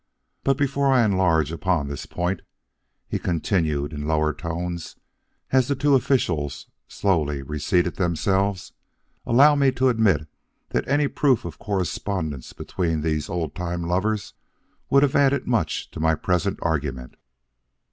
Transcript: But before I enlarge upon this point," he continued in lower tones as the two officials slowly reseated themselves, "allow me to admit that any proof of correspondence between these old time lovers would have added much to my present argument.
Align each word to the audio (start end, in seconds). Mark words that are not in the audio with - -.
But 0.43 0.57
before 0.57 0.91
I 0.91 1.05
enlarge 1.05 1.51
upon 1.51 1.87
this 1.87 2.07
point," 2.07 2.41
he 3.07 3.19
continued 3.19 3.93
in 3.93 4.07
lower 4.07 4.33
tones 4.33 4.95
as 5.51 5.67
the 5.67 5.75
two 5.75 5.93
officials 5.93 6.65
slowly 6.87 7.43
reseated 7.43 7.97
themselves, 7.97 8.73
"allow 9.27 9.53
me 9.53 9.71
to 9.73 9.89
admit 9.89 10.25
that 10.69 10.87
any 10.87 11.07
proof 11.07 11.45
of 11.45 11.59
correspondence 11.59 12.51
between 12.51 13.01
these 13.01 13.29
old 13.29 13.53
time 13.53 13.83
lovers 13.83 14.33
would 14.89 15.03
have 15.03 15.15
added 15.15 15.45
much 15.45 15.91
to 15.91 15.99
my 15.99 16.15
present 16.15 16.57
argument. 16.63 17.15